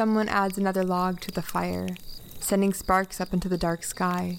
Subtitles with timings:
[0.00, 1.86] someone adds another log to the fire,
[2.38, 4.38] sending sparks up into the dark sky.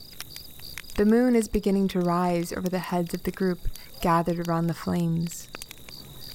[0.96, 3.60] The moon is beginning to rise over the heads of the group
[4.02, 5.50] gathered around the flames.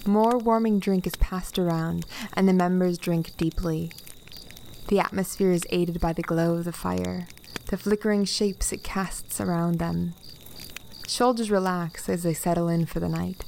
[0.07, 3.91] More warming drink is passed around, and the members drink deeply.
[4.87, 7.27] The atmosphere is aided by the glow of the fire,
[7.67, 10.15] the flickering shapes it casts around them.
[11.09, 13.45] Shoulders relax as they settle in for the night.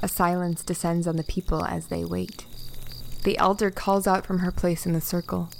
[0.00, 2.44] A silence descends on the people as they wait.
[3.28, 5.50] The elder calls out from her place in the circle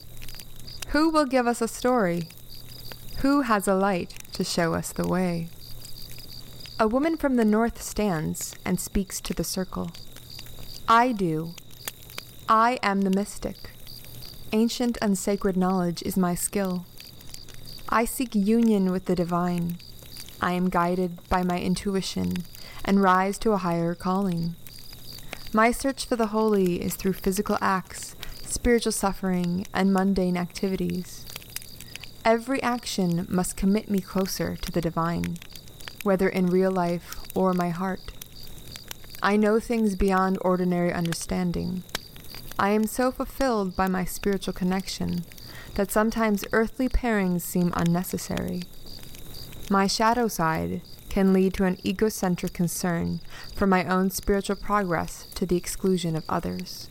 [0.93, 2.31] Who will give us a story?
[3.19, 5.51] Who has a light to show us the way?
[6.81, 9.91] A woman from the north stands and speaks to the circle.
[10.89, 11.53] I do.
[12.49, 13.73] I am the mystic.
[14.53, 16.87] Ancient and sacred knowledge is my skill.
[17.91, 19.77] I seek union with the divine.
[20.41, 22.45] I am guided by my intuition
[22.83, 24.57] and rise to a higher calling.
[25.53, 31.25] My search for the holy is through physical acts, spiritual suffering, and mundane activities.
[32.23, 35.39] Every action must commit me closer to the divine,
[36.03, 38.13] whether in real life or my heart.
[39.23, 41.83] I know things beyond ordinary understanding.
[42.59, 45.25] I am so fulfilled by my spiritual connection
[45.77, 48.65] that sometimes earthly pairings seem unnecessary.
[49.71, 53.21] My shadow side can lead to an egocentric concern
[53.55, 56.89] for my own spiritual progress to the exclusion of others.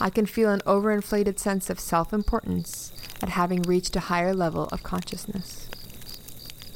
[0.00, 4.64] I can feel an overinflated sense of self importance at having reached a higher level
[4.72, 5.68] of consciousness.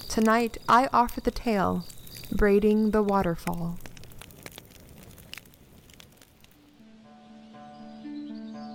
[0.08, 1.84] Tonight, I offer the tale
[2.30, 3.78] Braiding the Waterfall.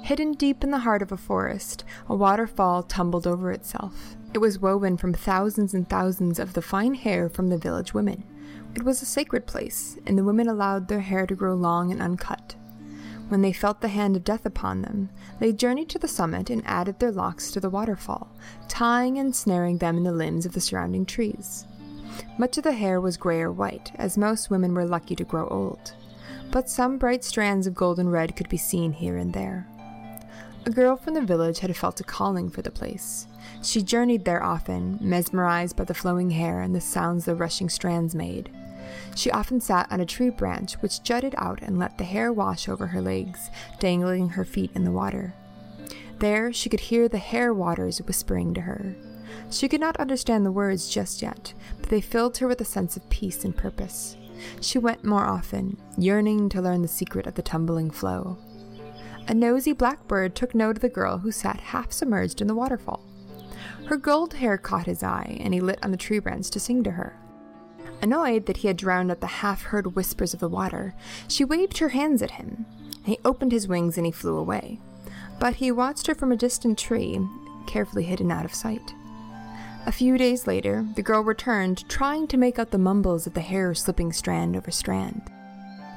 [0.03, 4.15] Hidden deep in the heart of a forest, a waterfall tumbled over itself.
[4.31, 8.23] It was woven from thousands and thousands of the fine hair from the village women.
[8.75, 12.01] It was a sacred place, and the women allowed their hair to grow long and
[12.01, 12.55] uncut.
[13.29, 16.61] When they felt the hand of death upon them, they journeyed to the summit and
[16.65, 18.31] added their locks to the waterfall,
[18.67, 21.65] tying and snaring them in the limbs of the surrounding trees.
[22.37, 25.47] Much of the hair was gray or white, as most women were lucky to grow
[25.47, 25.93] old,
[26.51, 29.67] but some bright strands of golden red could be seen here and there.
[30.65, 33.27] A girl from the village had felt a calling for the place.
[33.63, 38.13] She journeyed there often, mesmerized by the flowing hair and the sounds the rushing strands
[38.13, 38.51] made.
[39.15, 42.67] She often sat on a tree branch which jutted out and let the hair wash
[42.67, 43.49] over her legs,
[43.79, 45.33] dangling her feet in the water.
[46.19, 48.95] There she could hear the hair waters whispering to her.
[49.49, 52.97] She could not understand the words just yet, but they filled her with a sense
[52.97, 54.17] of peace and purpose.
[54.61, 58.37] She went more often, yearning to learn the secret of the tumbling flow.
[59.29, 63.05] A nosy blackbird took note of the girl who sat half submerged in the waterfall.
[63.85, 66.83] Her gold hair caught his eye, and he lit on the tree branch to sing
[66.83, 67.15] to her.
[68.01, 70.95] Annoyed that he had drowned out the half heard whispers of the water,
[71.27, 72.65] she waved her hands at him.
[73.03, 74.79] He opened his wings and he flew away.
[75.39, 77.19] But he watched her from a distant tree,
[77.67, 78.95] carefully hidden out of sight.
[79.85, 83.41] A few days later, the girl returned, trying to make out the mumbles of the
[83.41, 85.21] hair slipping strand over strand.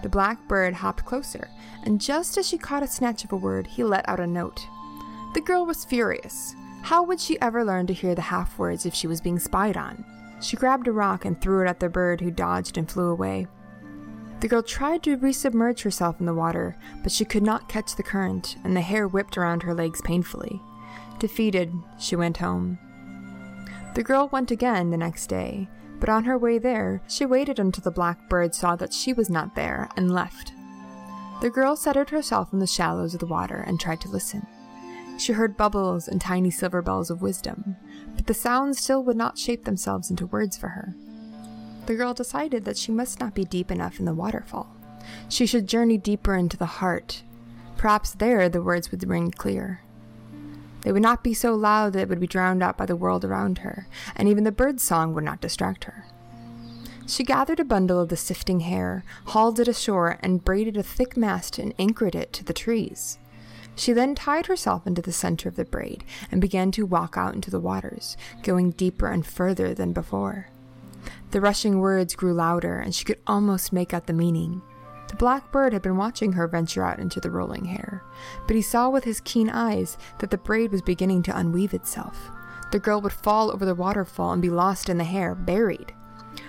[0.02, 1.48] The black bird hopped closer,
[1.84, 4.66] and just as she caught a snatch of a word, he let out a note.
[5.34, 6.54] The girl was furious.
[6.82, 9.76] How would she ever learn to hear the half words if she was being spied
[9.76, 10.04] on?
[10.40, 13.46] She grabbed a rock and threw it at the bird, who dodged and flew away.
[14.40, 18.02] The girl tried to resubmerge herself in the water, but she could not catch the
[18.02, 20.60] current, and the hair whipped around her legs painfully.
[21.20, 22.78] Defeated, she went home.
[23.94, 25.68] The girl went again the next day,
[26.02, 29.30] but on her way there, she waited until the black bird saw that she was
[29.30, 30.52] not there and left.
[31.40, 34.44] The girl settled herself in the shallows of the water and tried to listen.
[35.16, 37.76] She heard bubbles and tiny silver bells of wisdom,
[38.16, 40.92] but the sounds still would not shape themselves into words for her.
[41.86, 44.74] The girl decided that she must not be deep enough in the waterfall.
[45.28, 47.22] She should journey deeper into the heart.
[47.76, 49.82] Perhaps there the words would ring clear.
[50.82, 53.24] They would not be so loud that it would be drowned out by the world
[53.24, 56.04] around her, and even the bird's song would not distract her.
[57.06, 61.16] She gathered a bundle of the sifting hair, hauled it ashore, and braided a thick
[61.16, 63.18] mast and anchored it to the trees.
[63.74, 67.34] She then tied herself into the center of the braid and began to walk out
[67.34, 70.48] into the waters, going deeper and further than before.
[71.30, 74.62] The rushing words grew louder, and she could almost make out the meaning.
[75.08, 78.02] The black bird had been watching her venture out into the rolling hair,
[78.46, 82.30] but he saw with his keen eyes that the braid was beginning to unweave itself.
[82.70, 85.94] The girl would fall over the waterfall and be lost in the hair, buried.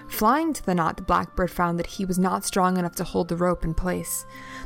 [0.07, 3.27] Flying to the knot, the blackbird found that he was not strong enough to hold
[3.27, 4.25] the rope in place.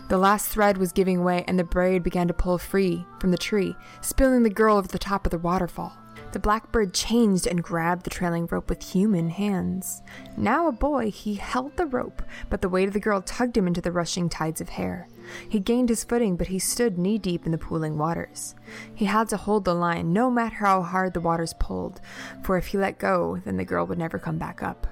[0.10, 3.38] The last thread was giving way, and the braid began to pull free from the
[3.38, 5.98] tree, spilling the girl over the top of the waterfall.
[6.34, 10.02] The blackbird changed and grabbed the trailing rope with human hands.
[10.36, 13.66] Now a boy, he held the rope, but the weight of the girl tugged him
[13.66, 15.08] into the rushing tides of hair.
[15.48, 18.56] He gained his footing, but he stood knee deep in the pooling waters.
[18.94, 22.02] He had to hold the line, no matter how hard the waters pulled,
[22.44, 24.86] for if he let go, then the girl would never come back up.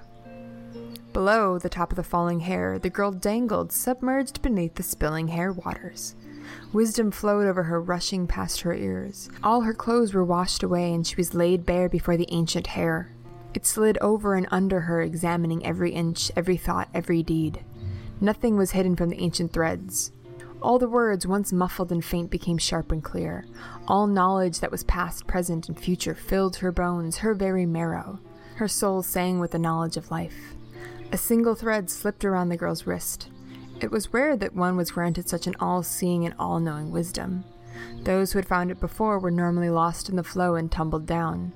[1.14, 5.54] Below the top of the falling hair, the girl dangled, submerged beneath the spilling hair
[5.54, 6.16] waters.
[6.74, 9.30] Wisdom flowed over her, rushing past her ears.
[9.44, 13.12] All her clothes were washed away, and she was laid bare before the ancient hair.
[13.54, 17.64] It slid over and under her, examining every inch, every thought, every deed.
[18.20, 20.12] Nothing was hidden from the ancient threads.
[20.62, 23.46] All the words, once muffled and faint, became sharp and clear.
[23.88, 28.20] All knowledge that was past, present, and future filled her bones, her very marrow.
[28.56, 30.56] Her soul sang with the knowledge of life.
[31.12, 33.30] A single thread slipped around the girl's wrist.
[33.82, 37.44] It was rare that one was granted such an all seeing and all knowing wisdom.
[38.04, 41.52] Those who had found it before were normally lost in the flow and tumbled down.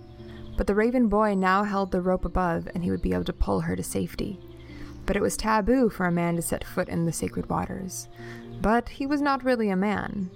[0.58, 3.34] But the raven boy now held the rope above, and he would be able to
[3.34, 4.40] pull her to safety.
[5.06, 8.10] But it was taboo for a man to set foot in the sacred waters
[8.62, 10.30] but he was not really a man.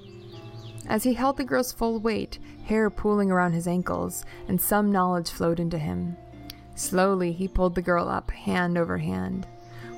[0.88, 5.29] As he held the girl's full weight, hair pooling around his ankles, and some knowledge
[5.29, 6.18] flowed into him.
[6.75, 9.47] Slowly he pulled the girl up, hand over hand.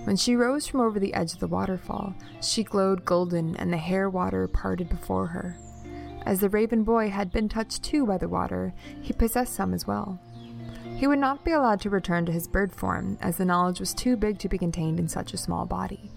[0.05, 3.77] When she rose from over the edge of the waterfall, she glowed golden, and the
[3.77, 5.57] hair water parted before her.
[6.25, 9.85] As the raven boy had been touched too by the water, he possessed some as
[9.85, 10.19] well.
[10.95, 13.93] He would not be allowed to return to his bird form, as the knowledge was
[13.93, 16.11] too big to be contained in such a small body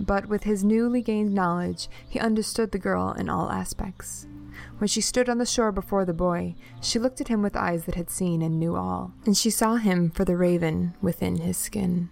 [0.00, 4.26] but with his newly gained knowledge, he understood the girl in all aspects.
[4.78, 7.84] When she stood on the shore before the boy, she looked at him with eyes
[7.84, 11.56] that had seen and knew all, and she saw him for the raven within his
[11.56, 12.10] skin.